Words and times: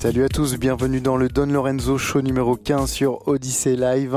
Salut 0.00 0.22
à 0.22 0.28
tous, 0.28 0.56
bienvenue 0.56 1.00
dans 1.00 1.16
le 1.16 1.28
Don 1.28 1.46
Lorenzo 1.46 1.98
Show 1.98 2.22
numéro 2.22 2.54
15 2.54 2.88
sur 2.88 3.26
Odyssey 3.26 3.74
Live. 3.74 4.16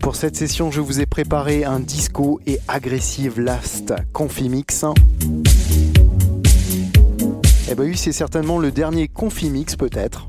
Pour 0.00 0.16
cette 0.16 0.34
session, 0.34 0.72
je 0.72 0.80
vous 0.80 1.00
ai 1.00 1.06
préparé 1.06 1.64
un 1.64 1.78
disco 1.78 2.40
et 2.48 2.58
agressive 2.66 3.38
last 3.38 3.94
Confimix. 4.12 4.84
Eh 7.70 7.74
ben 7.76 7.84
oui, 7.84 7.96
c'est 7.96 8.10
certainement 8.10 8.58
le 8.58 8.72
dernier 8.72 9.06
Confimix 9.06 9.76
peut-être, 9.76 10.26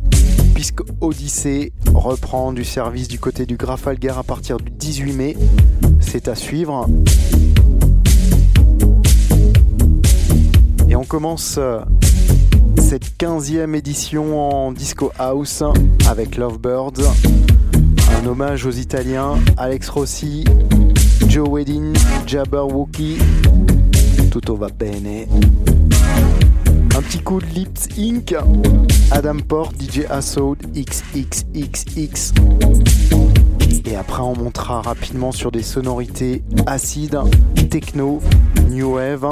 puisque 0.54 0.82
Odyssey 1.02 1.72
reprend 1.96 2.54
du 2.54 2.64
service 2.64 3.08
du 3.08 3.18
côté 3.18 3.48
du 3.48 3.58
Grafalgar 3.58 4.20
à 4.20 4.24
partir 4.24 4.58
du 4.58 4.70
18 4.70 5.14
mai. 5.14 5.38
C'est 6.00 6.28
à 6.28 6.36
suivre. 6.36 6.88
Et 10.88 10.96
on 10.96 11.04
commence 11.04 11.56
euh, 11.58 11.80
cette 12.88 13.18
15e 13.18 13.74
édition 13.74 14.40
en 14.40 14.72
Disco 14.72 15.12
House 15.18 15.64
avec 16.08 16.38
Lovebirds. 16.38 16.94
Un 18.22 18.28
hommage 18.28 18.68
aux 18.68 18.72
Italiens 18.72 19.40
Alex 19.58 19.90
Rossi, 19.90 20.44
Joe 21.28 21.50
Wedding, 21.50 21.98
Jabberwocky. 22.28 23.18
Tutto 24.32 24.56
va 24.56 24.68
bene. 24.70 25.26
Un 26.96 27.02
petit 27.02 27.18
coup 27.20 27.40
de 27.40 27.48
Lips 27.48 27.88
Inc. 27.98 28.36
Adam 29.10 29.38
Port, 29.40 29.72
DJ 29.80 30.02
Assault, 30.08 30.58
XXXX. 30.76 32.34
Et 33.86 33.96
après, 33.96 34.22
on 34.22 34.36
montera 34.36 34.84
rapidement 34.84 35.32
sur 35.32 35.52
des 35.52 35.64
sonorités 35.64 36.44
acides, 36.68 37.18
techno, 37.72 38.22
new 38.70 38.94
wave. 38.94 39.28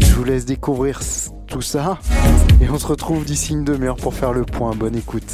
Je 0.00 0.12
vous 0.14 0.24
laisse 0.24 0.44
découvrir 0.44 1.02
tout 1.46 1.62
ça. 1.62 1.98
Et 2.60 2.68
on 2.68 2.78
se 2.78 2.86
retrouve 2.86 3.24
d'ici 3.24 3.52
une 3.52 3.64
demi-heure 3.64 3.96
pour 3.96 4.14
faire 4.14 4.32
le 4.32 4.44
point. 4.44 4.74
Bonne 4.74 4.96
écoute. 4.96 5.32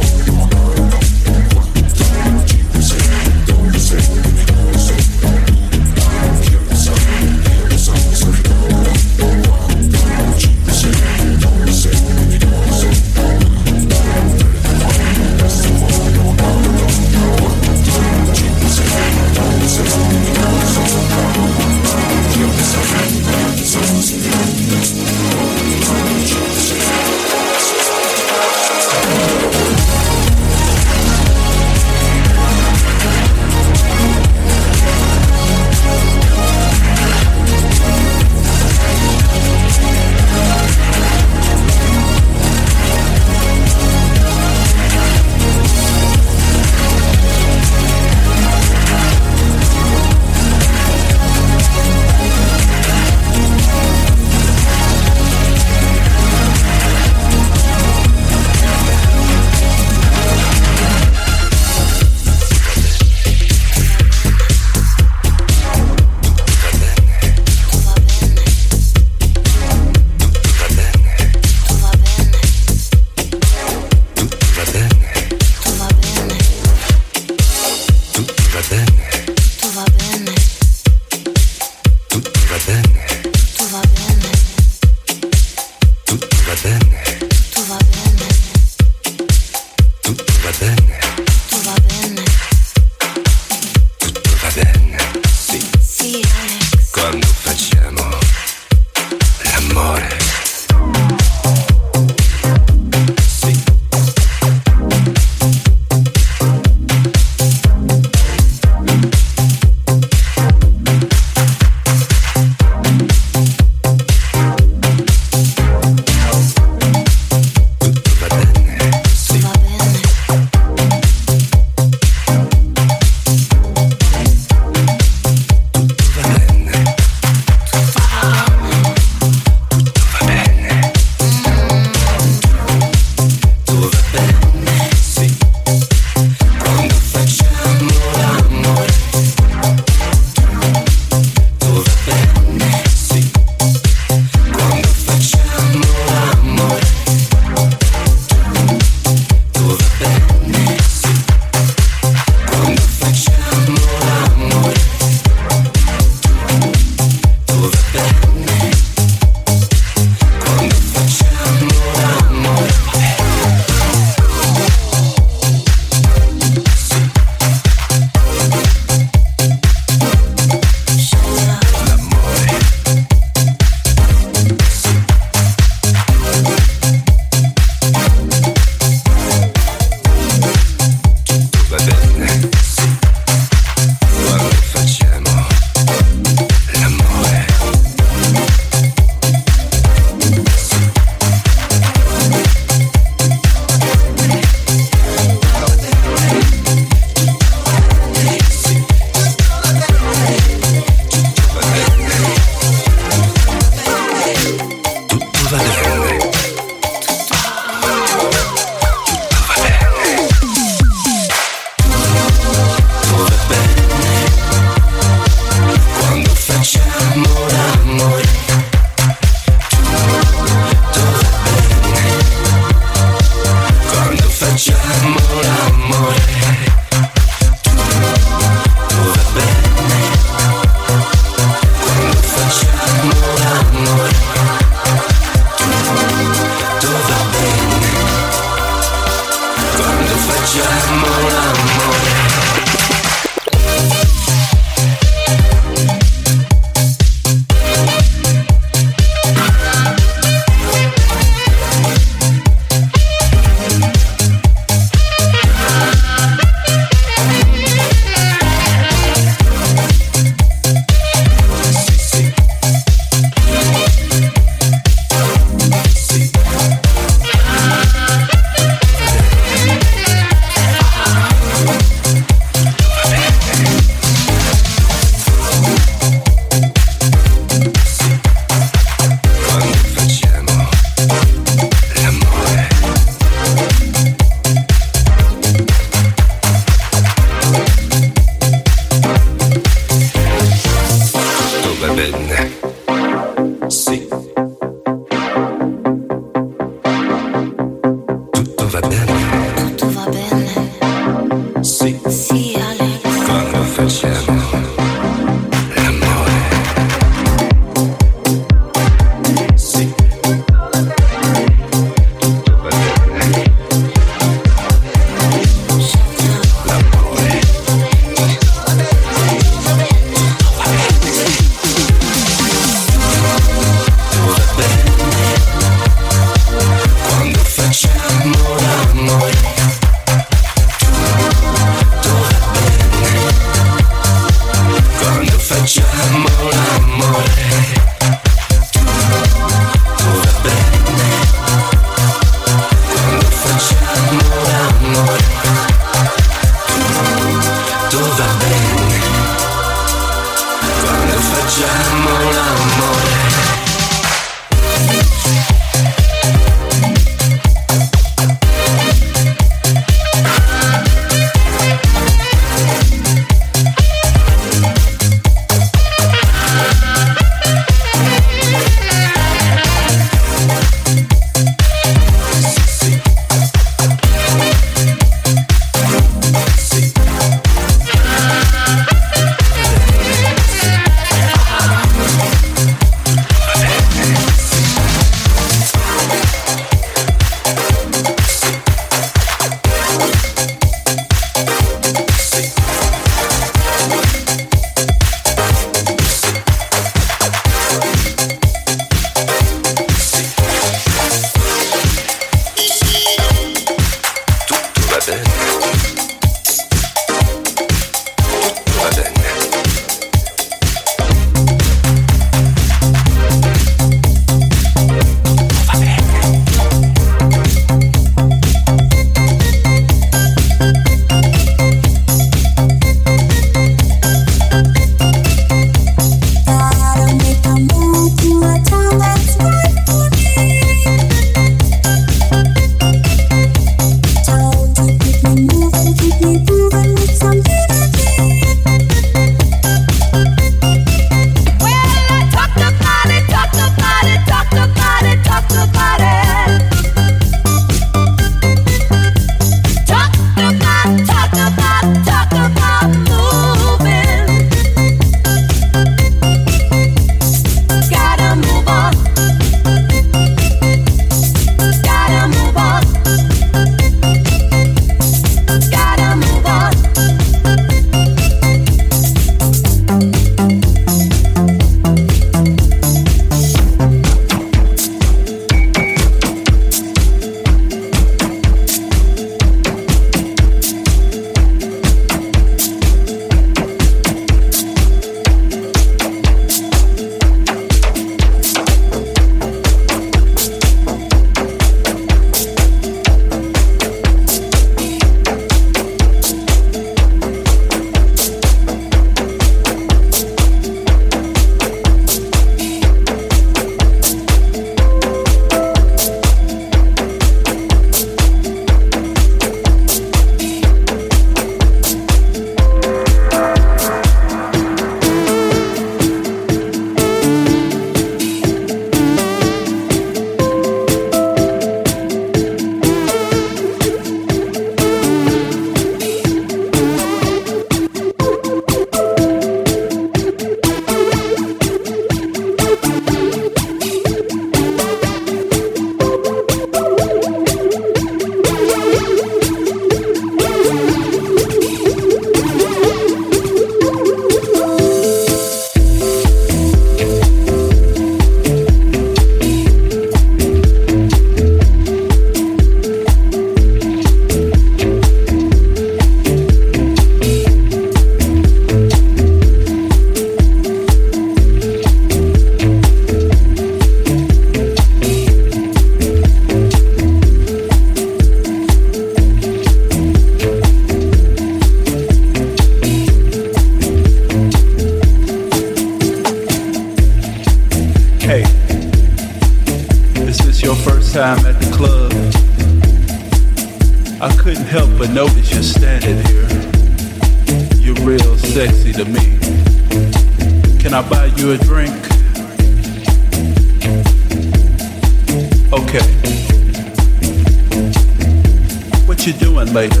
later. 599.72 600.00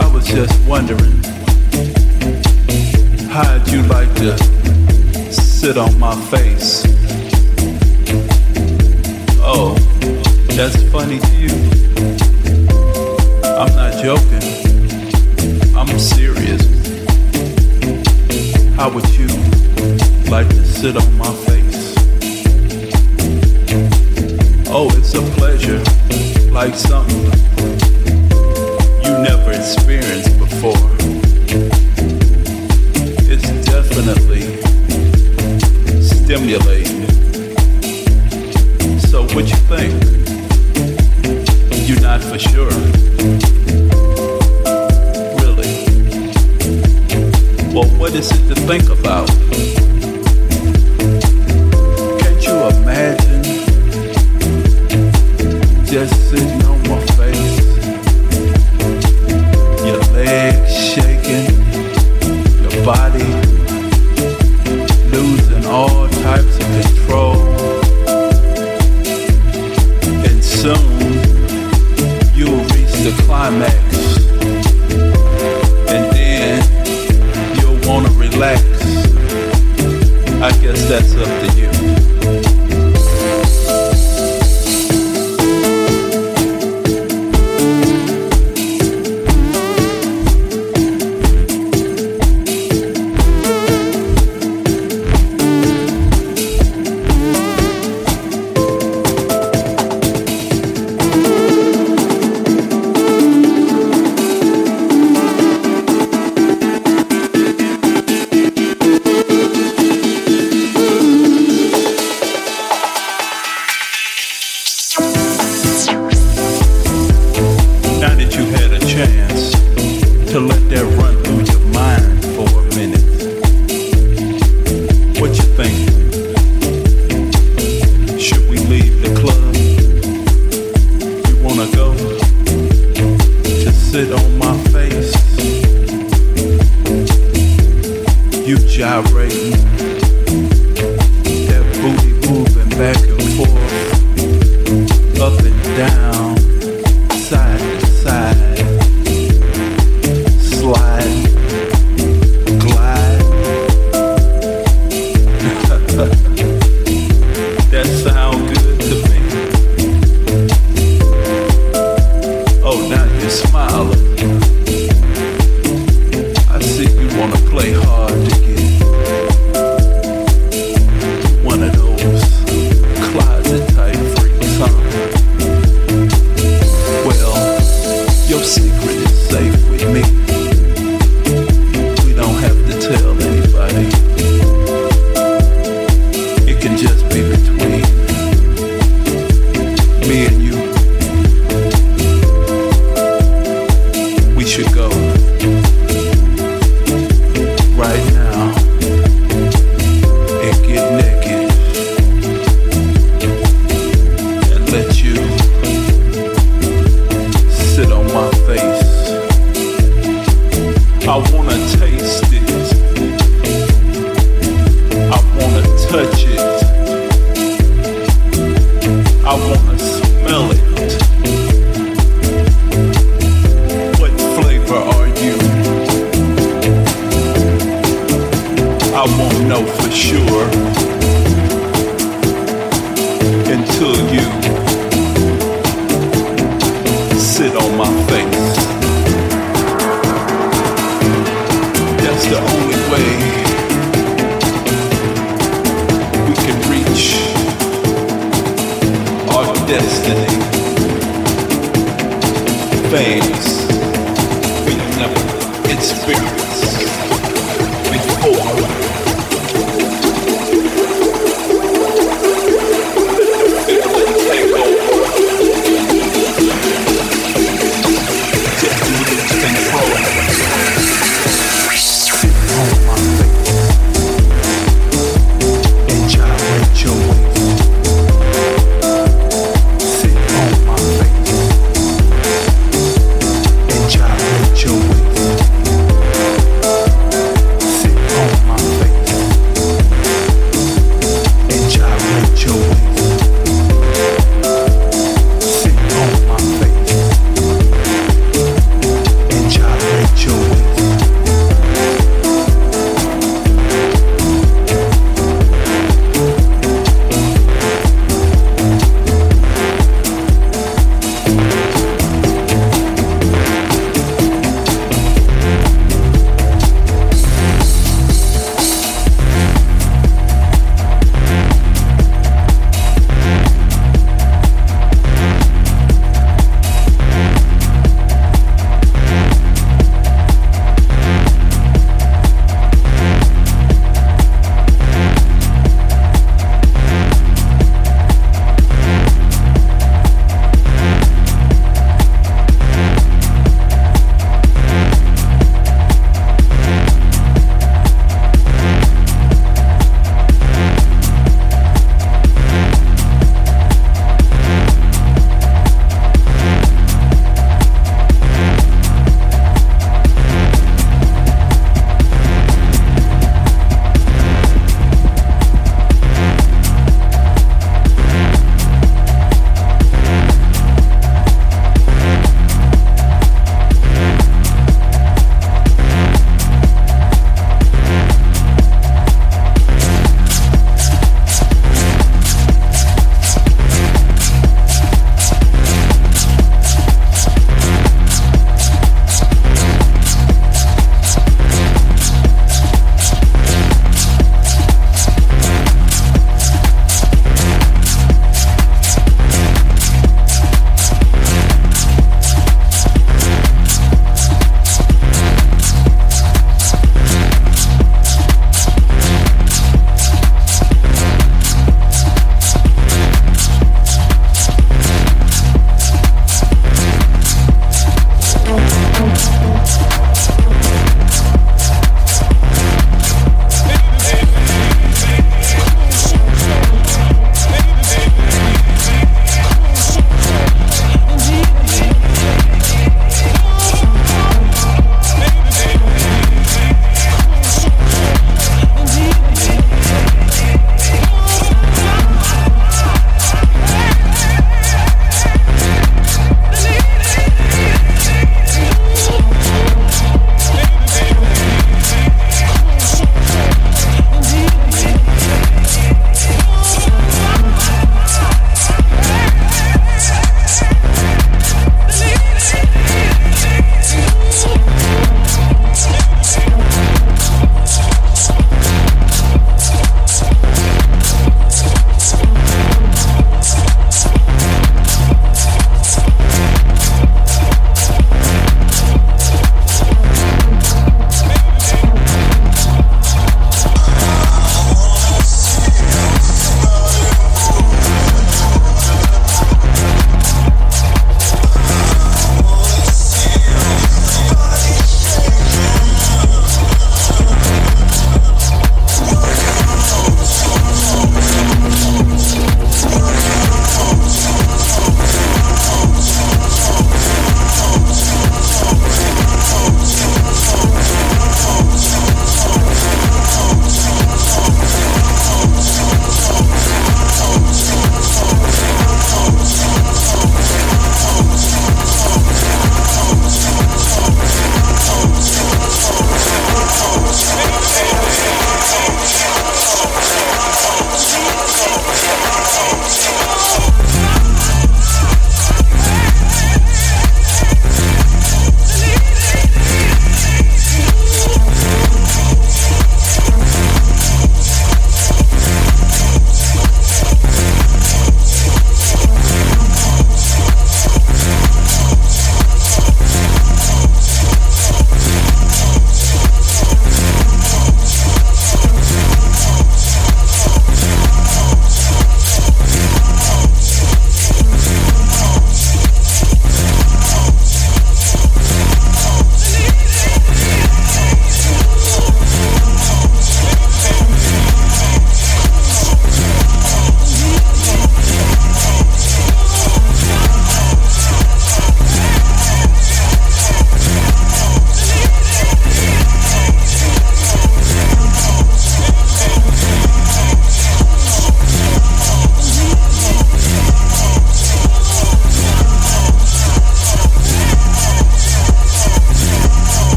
I 0.00 0.10
was 0.12 0.26
just 0.26 0.58
wondering, 0.68 1.22
how'd 3.28 3.68
you 3.68 3.82
like 3.82 4.12
to 4.16 4.36
sit 5.32 5.78
on 5.78 5.98
my 5.98 6.14
face? 6.30 6.83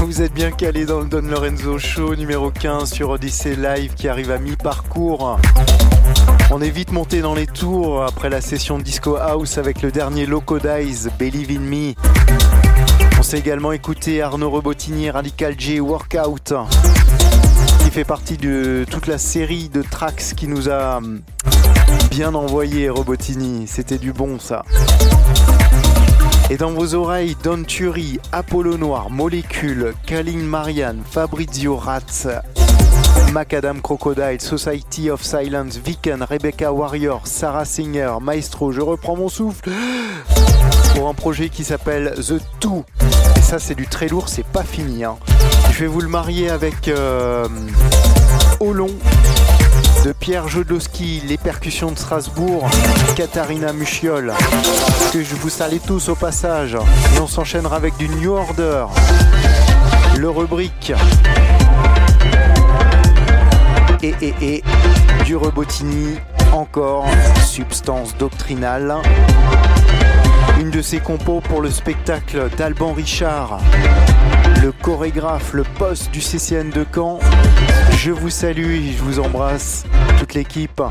Vous 0.00 0.20
êtes 0.20 0.32
bien 0.32 0.50
calé 0.50 0.84
dans 0.84 0.98
le 0.98 1.06
Don 1.06 1.22
Lorenzo 1.22 1.78
Show 1.78 2.16
numéro 2.16 2.50
15 2.50 2.92
sur 2.92 3.10
Odyssey 3.10 3.54
Live 3.54 3.94
qui 3.94 4.08
arrive 4.08 4.32
à 4.32 4.38
mi-parcours. 4.38 5.38
On 6.50 6.60
est 6.60 6.70
vite 6.70 6.90
monté 6.90 7.20
dans 7.20 7.36
les 7.36 7.46
tours 7.46 8.02
après 8.02 8.28
la 8.28 8.40
session 8.40 8.80
Disco 8.80 9.14
House 9.14 9.58
avec 9.58 9.80
le 9.80 9.92
dernier 9.92 10.26
Loco 10.26 10.58
Dice, 10.58 11.08
Believe 11.20 11.52
in 11.52 11.60
Me. 11.60 11.94
On 13.16 13.22
s'est 13.22 13.38
également 13.38 13.70
écouté 13.70 14.20
Arnaud 14.22 14.50
Robotini, 14.50 15.08
Radical 15.08 15.54
J 15.56 15.78
Workout, 15.78 16.52
qui 17.84 17.90
fait 17.92 18.04
partie 18.04 18.36
de 18.36 18.84
toute 18.90 19.06
la 19.06 19.18
série 19.18 19.68
de 19.68 19.82
tracks 19.82 20.34
qui 20.36 20.48
nous 20.48 20.68
a 20.68 21.00
bien 22.10 22.34
envoyé 22.34 22.88
Robotini. 22.88 23.68
C'était 23.68 23.98
du 23.98 24.12
bon 24.12 24.40
ça. 24.40 24.64
Et 26.48 26.56
dans 26.56 26.70
vos 26.70 26.94
oreilles, 26.94 27.36
Don 27.42 27.64
Turi, 27.64 28.20
Apollo 28.30 28.78
Noir, 28.78 29.10
Molécule, 29.10 29.94
Kaline 30.06 30.44
Marianne, 30.44 31.02
Fabrizio 31.10 31.76
Ratz, 31.76 32.28
Macadam 33.32 33.80
Crocodile, 33.80 34.40
Society 34.40 35.10
of 35.10 35.24
Silence, 35.24 35.76
Viken, 35.76 36.22
Rebecca 36.22 36.72
Warrior, 36.72 37.26
Sarah 37.26 37.64
Singer, 37.64 38.18
Maestro, 38.22 38.70
je 38.70 38.80
reprends 38.80 39.16
mon 39.16 39.28
souffle 39.28 39.70
pour 40.94 41.08
un 41.08 41.14
projet 41.14 41.48
qui 41.48 41.64
s'appelle 41.64 42.14
The 42.16 42.40
Two. 42.60 42.84
Et 43.36 43.42
ça 43.42 43.58
c'est 43.58 43.74
du 43.74 43.88
très 43.88 44.06
lourd, 44.06 44.28
c'est 44.28 44.46
pas 44.46 44.62
fini. 44.62 45.02
Hein. 45.02 45.16
Je 45.72 45.80
vais 45.80 45.88
vous 45.88 46.00
le 46.00 46.08
marier 46.08 46.48
avec 46.48 46.86
euh, 46.86 47.48
de 50.06 50.12
Pierre 50.12 50.46
Jodlowski, 50.46 51.20
les 51.26 51.36
percussions 51.36 51.90
de 51.90 51.98
Strasbourg, 51.98 52.68
Katharina 53.16 53.72
Muchiol, 53.72 54.32
que 55.12 55.24
je 55.24 55.34
vous 55.34 55.48
salue 55.48 55.78
tous 55.84 56.08
au 56.08 56.14
passage. 56.14 56.76
Et 57.16 57.18
on 57.18 57.26
s'enchaînera 57.26 57.74
avec 57.74 57.96
du 57.96 58.08
New 58.08 58.30
Order, 58.30 58.86
le 60.16 60.30
rubrique 60.30 60.92
et, 64.04 64.14
et, 64.22 64.62
du 65.24 65.34
Rebotini, 65.34 66.18
encore 66.52 67.08
substance 67.44 68.16
doctrinale. 68.16 68.94
Une 70.60 70.70
de 70.70 70.82
ses 70.82 71.00
compos 71.00 71.40
pour 71.40 71.60
le 71.60 71.70
spectacle 71.70 72.48
d'Alban 72.56 72.92
Richard, 72.92 73.58
le 74.66 74.72
chorégraphe, 74.72 75.52
le 75.52 75.62
poste 75.62 76.10
du 76.10 76.20
CCN 76.20 76.70
de 76.70 76.84
Caen. 76.92 77.20
Je 77.98 78.10
vous 78.10 78.30
salue 78.30 78.80
je 78.96 79.00
vous 79.00 79.20
embrasse, 79.20 79.84
toute 80.18 80.34
l'équipe. 80.34 80.82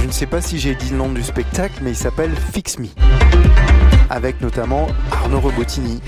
Je 0.00 0.06
ne 0.08 0.10
sais 0.10 0.26
pas 0.26 0.40
si 0.40 0.58
j'ai 0.58 0.74
dit 0.74 0.90
le 0.90 0.96
nom 0.96 1.12
du 1.12 1.22
spectacle, 1.22 1.74
mais 1.82 1.90
il 1.90 1.96
s'appelle 1.96 2.32
Fix 2.52 2.80
Me, 2.80 2.88
avec 4.10 4.40
notamment 4.40 4.88
Arnaud 5.12 5.38
Rebotini. 5.38 6.00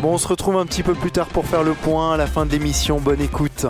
Bon, 0.00 0.14
on 0.14 0.18
se 0.18 0.26
retrouve 0.26 0.56
un 0.56 0.64
petit 0.64 0.82
peu 0.82 0.94
plus 0.94 1.10
tard 1.10 1.26
pour 1.26 1.44
faire 1.44 1.62
le 1.62 1.74
point 1.74 2.14
à 2.14 2.16
la 2.16 2.26
fin 2.26 2.46
de 2.46 2.52
l'émission. 2.52 2.98
Bonne 2.98 3.20
écoute. 3.20 3.66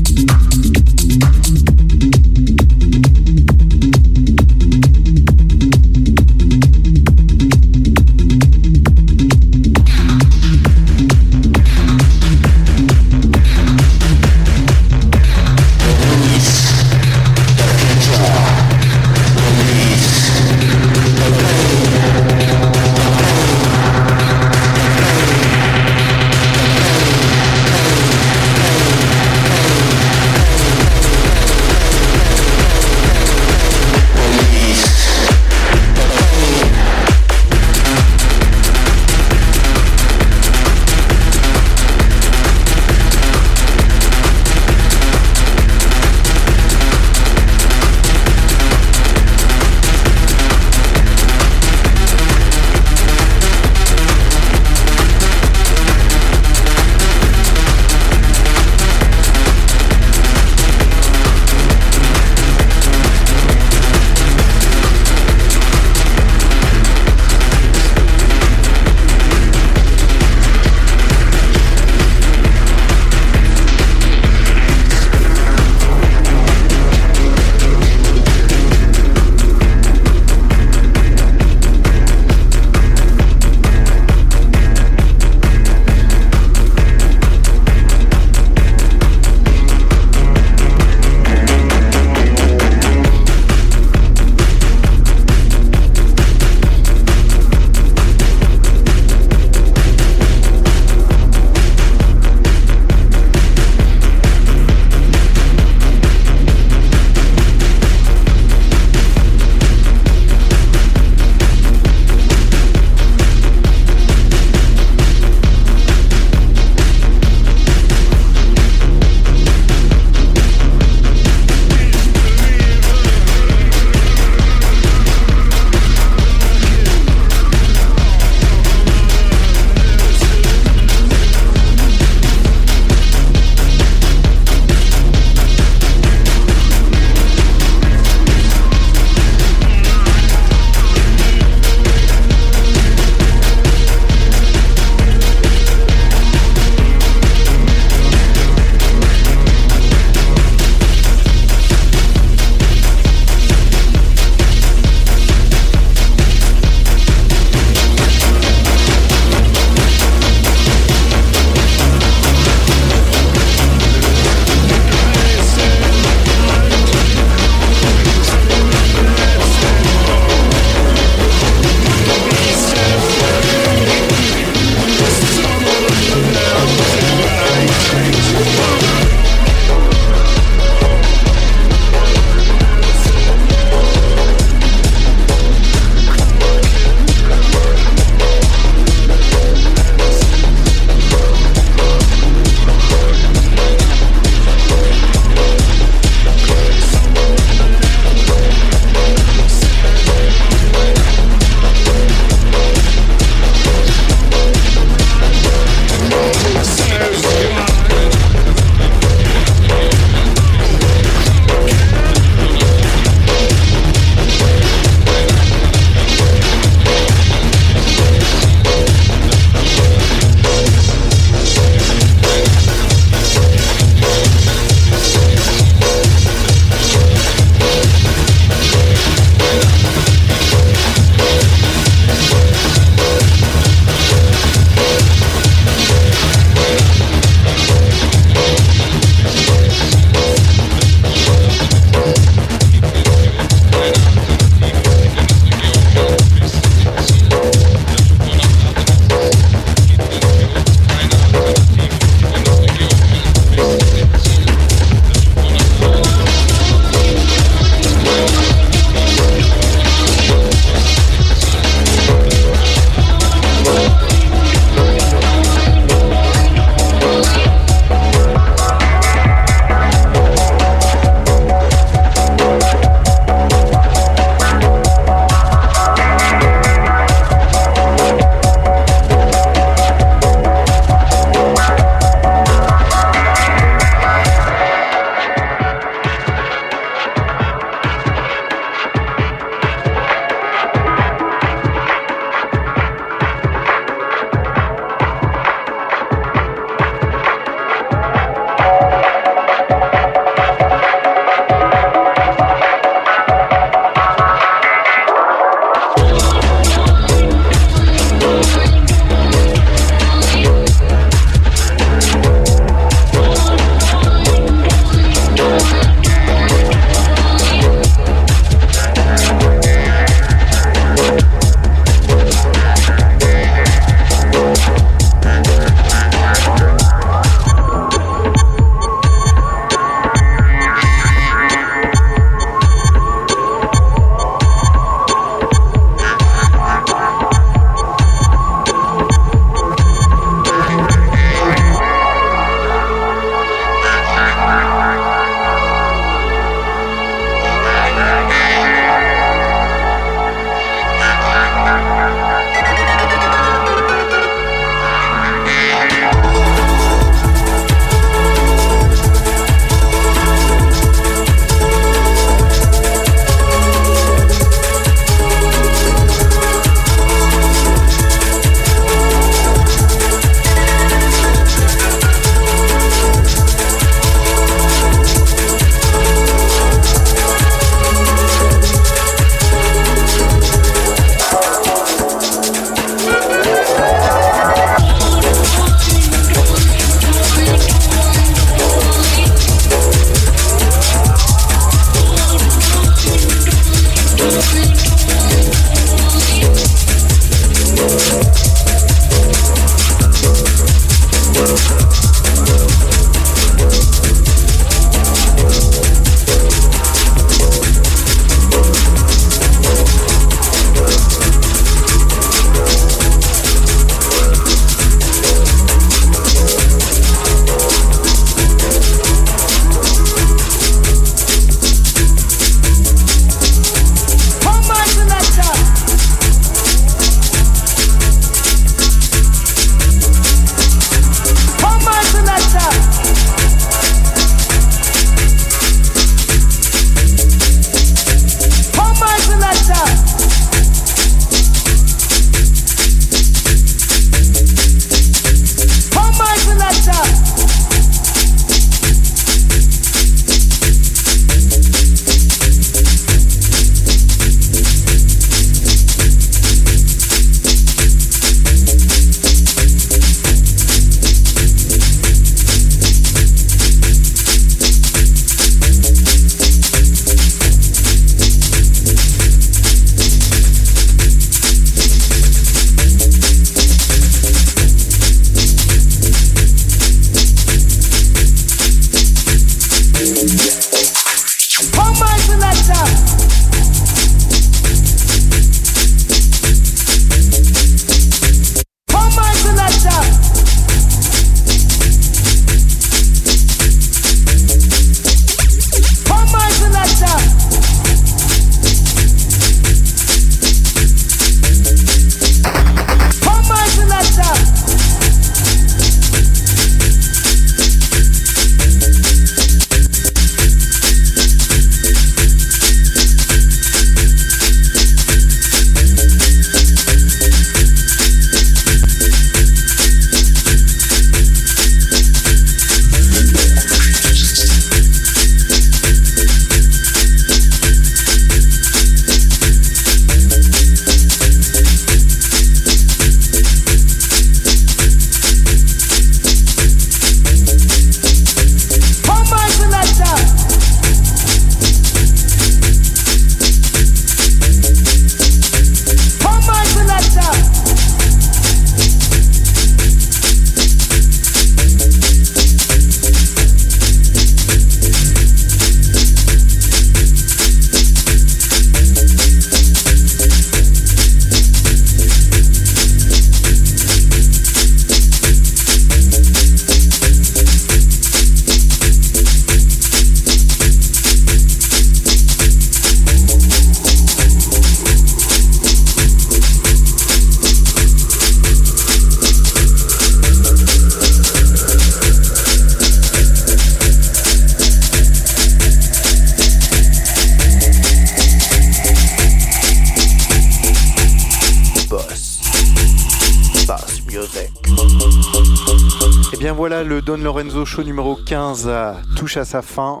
Numéro 597.84 598.16
15 598.16 598.68
touche 599.16 599.36
à 599.36 599.44
sa 599.44 599.62
fin 599.62 600.00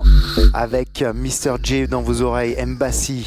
avec 0.52 1.02
Mr. 1.02 1.56
J 1.62 1.86
dans 1.86 2.02
vos 2.02 2.22
oreilles, 2.22 2.56
Embassy. 2.60 3.26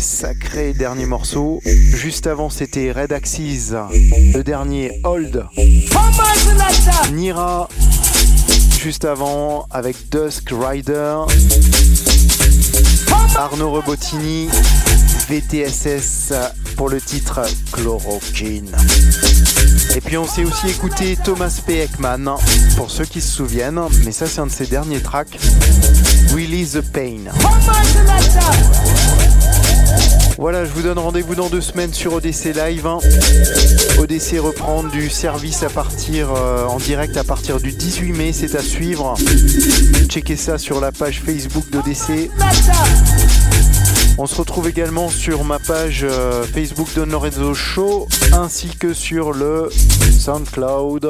Sacré 0.00 0.72
dernier 0.72 1.06
morceau. 1.06 1.60
Juste 1.64 2.26
avant, 2.26 2.50
c'était 2.50 2.92
Red 2.92 3.12
Axis. 3.12 3.72
Le 4.34 4.42
dernier, 4.42 5.00
Hold. 5.04 5.46
Nira. 7.12 7.68
Juste 8.80 9.04
avant, 9.04 9.66
avec 9.70 9.96
Dusk 10.10 10.50
Rider. 10.52 11.16
Arnaud 13.36 13.70
Robotini. 13.70 14.48
VTSS 15.28 16.32
pour 16.76 16.88
le 16.88 17.00
titre 17.00 17.40
Chloroquine. 17.72 18.70
Et 19.94 20.00
puis 20.00 20.16
on 20.16 20.26
s'est 20.26 20.44
aussi 20.44 20.68
écouté 20.68 21.16
Thomas 21.22 21.60
P. 21.66 21.80
Ekman, 21.80 22.36
pour 22.76 22.90
ceux 22.90 23.04
qui 23.04 23.20
se 23.20 23.30
souviennent, 23.30 23.80
mais 24.04 24.12
ça 24.12 24.26
c'est 24.26 24.40
un 24.40 24.46
de 24.46 24.52
ses 24.52 24.66
derniers 24.66 25.00
tracks, 25.00 25.38
Release 26.32 26.72
the 26.72 26.80
Pain. 26.80 27.30
Voilà, 30.38 30.64
je 30.64 30.70
vous 30.72 30.82
donne 30.82 30.98
rendez-vous 30.98 31.34
dans 31.34 31.48
deux 31.48 31.60
semaines 31.60 31.92
sur 31.92 32.14
ODC 32.14 32.54
Live. 32.54 32.88
ODC 33.98 34.40
reprend 34.40 34.82
du 34.82 35.08
service 35.08 35.62
à 35.62 35.68
partir 35.68 36.32
euh, 36.34 36.64
en 36.66 36.78
direct 36.78 37.16
à 37.16 37.24
partir 37.24 37.60
du 37.60 37.70
18 37.70 38.12
mai, 38.12 38.32
c'est 38.32 38.54
à 38.56 38.62
suivre. 38.62 39.14
Checkez 40.08 40.36
ça 40.36 40.58
sur 40.58 40.80
la 40.80 40.90
page 40.90 41.22
Facebook 41.24 41.64
d'ODC. 41.70 42.30
On 44.18 44.26
se 44.26 44.34
retrouve 44.36 44.68
également 44.68 45.08
sur 45.08 45.42
ma 45.44 45.58
page 45.58 46.04
euh, 46.04 46.44
Facebook 46.44 46.88
Don 46.94 47.06
Lorenzo 47.06 47.54
Show 47.54 48.08
ainsi 48.32 48.68
que 48.68 48.92
sur 48.92 49.32
le 49.32 49.70
SoundCloud. 50.18 51.08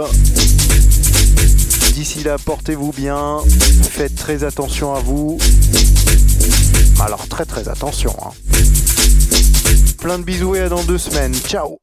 D'ici 1.94 2.22
là, 2.22 2.36
portez-vous 2.38 2.92
bien, 2.92 3.38
faites 3.90 4.14
très 4.14 4.44
attention 4.44 4.94
à 4.94 5.00
vous. 5.00 5.38
Alors 7.00 7.26
très 7.28 7.44
très 7.44 7.68
attention. 7.68 8.14
Hein. 8.22 8.30
Plein 9.98 10.18
de 10.18 10.24
bisous 10.24 10.54
et 10.54 10.60
à 10.60 10.68
dans 10.68 10.82
deux 10.84 10.98
semaines. 10.98 11.34
Ciao 11.34 11.81